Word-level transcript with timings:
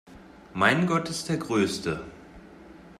Mein 0.55 0.87
Gott 0.87 1.11
ist 1.11 1.29
der 1.29 1.37
größte! 1.37 2.03